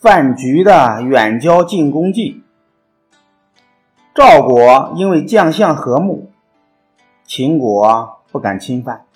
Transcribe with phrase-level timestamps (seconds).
[0.00, 2.44] 范雎的远交近攻计。
[4.14, 6.30] 赵国因为将相和睦，
[7.24, 9.06] 秦国不敢侵犯，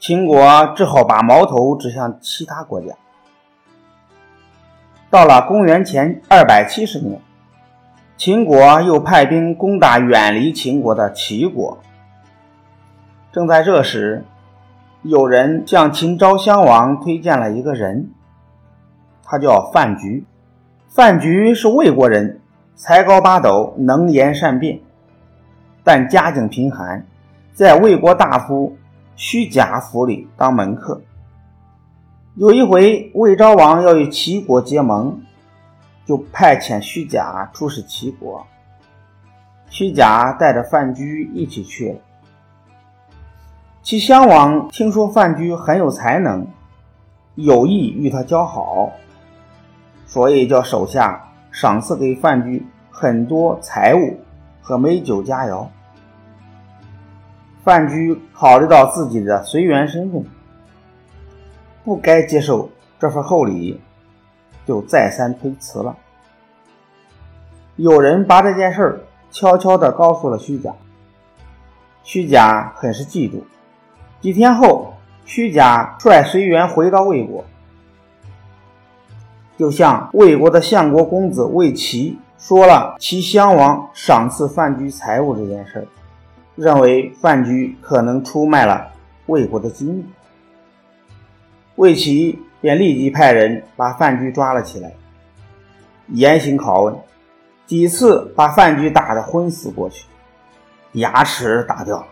[0.00, 2.96] 秦国只好把矛头指向其他国家。
[5.08, 7.20] 到了公元前二百七十年，
[8.16, 11.78] 秦国又派兵攻打远离秦国的齐国。
[13.30, 14.24] 正在这时，
[15.02, 18.10] 有人向秦昭襄王推荐了一个人，
[19.28, 20.24] 他叫范雎。
[20.88, 22.40] 范雎是魏国人，
[22.74, 24.80] 才高八斗，能言善辩，
[25.84, 27.06] 但家境贫寒，
[27.52, 28.76] 在魏国大夫
[29.14, 31.02] 虚贾府里当门客。
[32.34, 35.20] 有一回，魏昭王要与齐国结盟，
[36.06, 38.46] 就派遣虚贾出使齐国。
[39.68, 41.98] 虚贾带着范雎一起去了。
[43.82, 46.46] 齐襄王听说范雎很有才能，
[47.34, 48.92] 有意与他交好，
[50.08, 51.22] 所以叫手下
[51.52, 54.18] 赏赐给范雎很多财物
[54.60, 55.68] 和美酒佳肴。
[57.62, 60.24] 范雎考虑到自己的随员身份，
[61.84, 63.78] 不该接受这份厚礼，
[64.66, 65.94] 就再三推辞了。
[67.76, 70.74] 有人把这件事悄悄地告诉了虚假，
[72.02, 73.42] 虚假很是嫉妒。
[74.20, 74.94] 几天后，
[75.26, 77.44] 虚假率随员回到魏国，
[79.58, 85.88] 就向魏国的相国公子魏齐说了齐襄王赏赐范雎财物这件事，
[86.54, 88.92] 认为范雎可能出卖了
[89.26, 90.06] 魏国的机密。
[91.74, 94.92] 魏齐便立即派人把范雎抓了起来，
[96.06, 96.94] 严刑拷问，
[97.66, 100.06] 几次把范雎打得昏死过去，
[100.92, 102.06] 牙齿打掉了。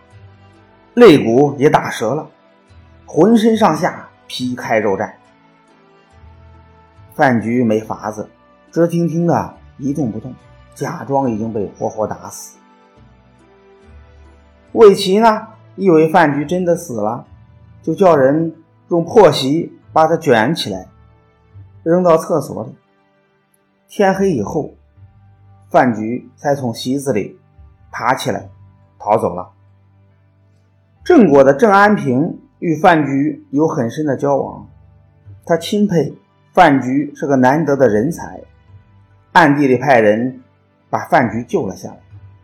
[0.95, 2.27] 肋骨也打折了，
[3.05, 5.13] 浑身上下皮开肉绽。
[7.17, 8.29] 范局没法子，
[8.71, 10.35] 直挺挺的一动不动，
[10.75, 12.59] 假装已经被活活打死。
[14.73, 17.25] 魏齐呢，以为范雎真的死了，
[17.81, 18.55] 就叫人
[18.89, 20.89] 用破席把他卷起来，
[21.83, 22.75] 扔到厕所里。
[23.89, 24.75] 天黑以后，
[25.71, 27.39] 范雎才从席子里
[27.91, 28.51] 爬起来，
[28.99, 29.53] 逃走了。
[31.03, 34.69] 郑国的郑安平与范雎有很深的交往，
[35.47, 36.19] 他钦佩
[36.57, 38.41] 范雎是个难得的人才，
[39.33, 40.41] 暗地里派人
[40.89, 41.99] 把范雎救了下来，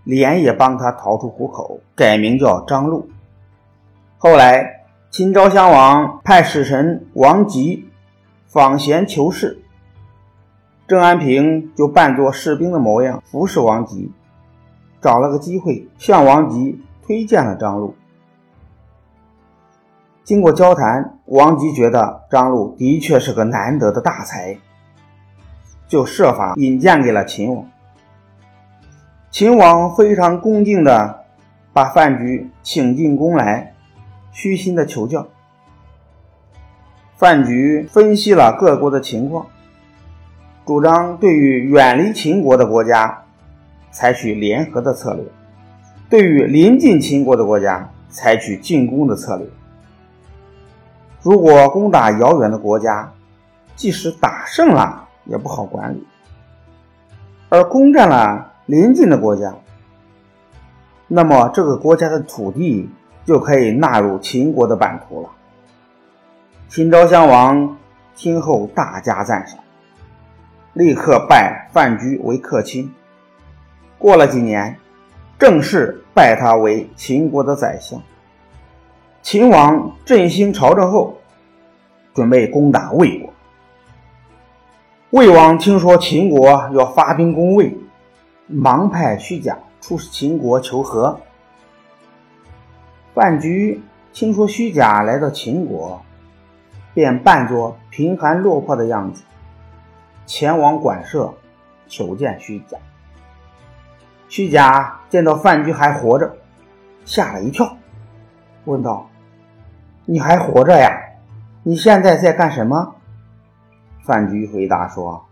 [0.05, 3.09] 连夜帮他逃出虎口，改名叫张禄。
[4.19, 7.89] 后来秦昭襄王派使臣王吉
[8.49, 9.63] 访贤求士，
[10.87, 14.13] 郑安平就扮作士兵的模样服侍王吉，
[15.01, 17.95] 找了个机会向王吉推荐了张禄。
[20.25, 24.57] 经过交谈，王吉觉得张禄的确是个难得的大才，
[25.89, 27.67] 就设法引荐给了秦王。
[29.33, 31.25] 秦王非常恭敬地
[31.73, 33.75] 把范雎请进宫来，
[34.31, 35.27] 虚心地求教。
[37.17, 39.47] 范雎分析了各国的情况，
[40.65, 43.25] 主张对于远离秦国的国家
[43.91, 45.25] 采取联合的策略，
[46.09, 49.47] 对于临近秦国的国家采取进攻的策略。
[51.23, 53.13] 如果攻打遥远的国家，
[53.77, 55.99] 即使打胜了也不好管理；
[57.49, 59.55] 而攻占了邻近的国家，
[61.07, 62.91] 那么这个国家的土地
[63.25, 65.29] 就可以纳入秦国的版图了。
[66.69, 67.77] 秦昭襄王
[68.17, 69.61] 听后大加赞赏，
[70.73, 72.93] 立刻拜范雎为客卿。
[73.97, 74.77] 过了几年，
[75.39, 78.03] 正式拜他为秦国的宰相。
[79.23, 81.17] 秦王振兴朝政后，
[82.13, 83.33] 准备攻打魏国。
[85.11, 87.79] 魏王听说秦国要发兵攻魏，
[88.49, 91.21] 忙派虚假出使秦国求和。
[93.15, 93.81] 范雎
[94.13, 96.03] 听说虚假来到秦国，
[96.93, 99.23] 便扮作贫寒落魄的样子，
[100.27, 101.33] 前往馆舍
[101.87, 102.77] 求见虚假。
[104.29, 106.35] 虚假见到范雎还活着，
[107.05, 107.77] 吓了一跳，
[108.65, 109.09] 问道。
[110.05, 110.91] 你还活着呀？
[111.63, 112.97] 你现在在干什么？
[114.05, 115.27] 范雎回答说：“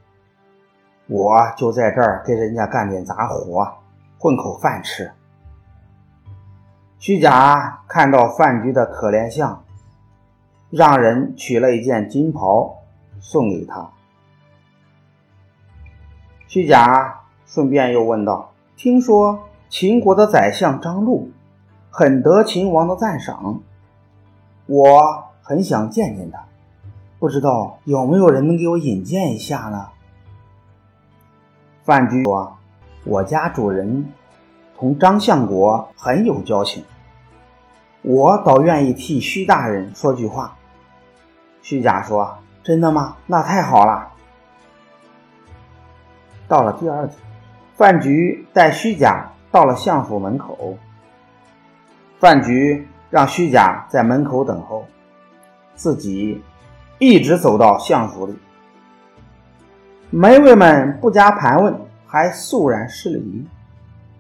[1.09, 3.79] 我就在这儿给人家干点杂活，
[4.17, 5.11] 混口饭吃。”
[7.01, 9.65] 虚假看到范雎的可怜相，
[10.71, 12.77] 让人取了一件金袍
[13.19, 13.91] 送给他。
[16.47, 21.33] 虚假顺便又问道：“听说秦国的宰相张禄
[21.91, 23.63] 很得秦王的赞赏。”
[24.71, 26.45] 我很想见见他，
[27.19, 29.89] 不知道有没有人能给我引荐一下呢？
[31.83, 32.57] 范雎说
[33.03, 34.13] ：“我家主人
[34.79, 36.85] 同张相国很有交情，
[38.03, 40.57] 我倒愿意替徐大人说句话。”
[41.63, 43.17] 虚假说：“真的吗？
[43.27, 44.13] 那太好了。”
[46.47, 47.19] 到了第二天，
[47.77, 50.79] 范雎带虚假到了相府门口。
[52.21, 54.87] 范雎让虚假在门口等候，
[55.75, 56.41] 自己
[56.99, 58.35] 一直走到相府里。
[60.11, 61.75] 门卫们不加盘问，
[62.07, 63.47] 还肃然施礼，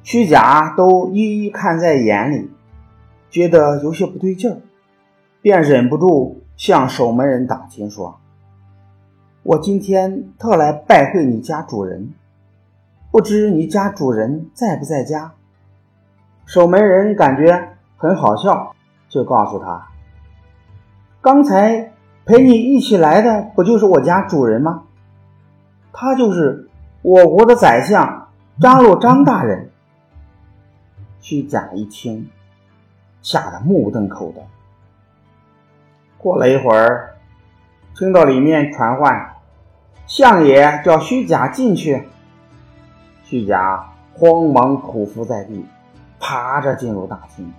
[0.02, 2.50] 虚假都一一看在眼里，
[3.31, 4.56] 觉得有些不对劲儿，
[5.40, 8.19] 便忍不住向守门人打听说
[9.42, 12.12] ：“我今天特来拜会你家主人。”
[13.12, 15.32] 不知你家主人在不在家？
[16.46, 18.72] 守门人感觉很好笑，
[19.10, 19.88] 就告诉他
[21.20, 21.92] ：“刚才
[22.24, 24.84] 陪你一起来的不就是我家主人吗？
[25.92, 26.70] 他就是
[27.02, 28.28] 我国的宰相
[28.60, 29.70] 张洛张大人。”
[31.20, 32.30] 虚假一听，
[33.20, 34.40] 吓得目瞪口呆。
[36.16, 37.16] 过了一会儿，
[37.94, 39.34] 听到里面传唤
[40.06, 42.08] ：“相爷叫虚假进去。”
[43.24, 45.66] 虚假慌忙匍匐在地，
[46.18, 47.52] 爬着进入大厅，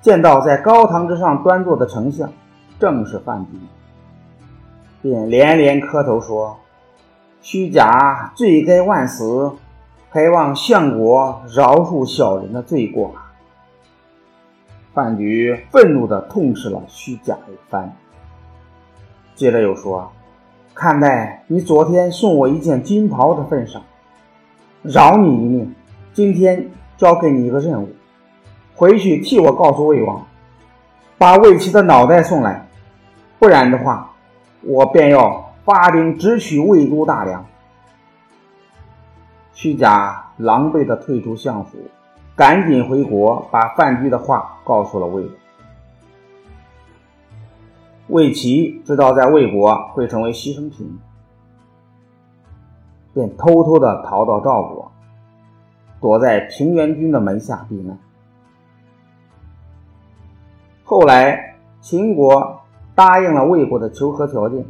[0.00, 2.32] 见到在高堂之上端坐的丞相，
[2.78, 3.58] 正是范雎，
[5.02, 6.58] 便连连磕头说
[7.42, 9.52] ：“虚假罪该万死，
[10.08, 13.14] 还望相国饶恕小人的罪过。”
[14.94, 17.94] 范雎愤怒地痛斥了虚假一番，
[19.34, 20.10] 接着又说
[20.74, 23.82] ：“看在你昨天送我一件金袍的份上。”
[24.82, 25.74] 饶你一命，
[26.14, 27.90] 今天交给你一个任务，
[28.80, 30.24] 回去替我告诉魏王，
[31.18, 32.66] 把魏齐的脑袋送来，
[33.38, 34.10] 不然的话，
[34.62, 37.44] 我便要发兵直取魏都大梁。
[39.52, 41.76] 虚假狼狈地退出相府，
[42.34, 45.32] 赶紧回国，把范雎的话告诉了魏王。
[48.08, 50.98] 魏齐知道在魏国会成为牺牲品。
[53.12, 54.90] 便偷偷的逃到赵国，
[56.00, 57.98] 躲在平原君的门下避难。
[60.90, 62.62] 后来秦国
[62.96, 64.64] 答应了魏国的求和条件，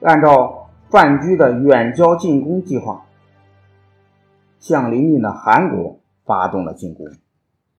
[0.00, 3.04] 按照范雎的远交近攻计划，
[4.58, 7.06] 向邻近的韩国发动了进攻。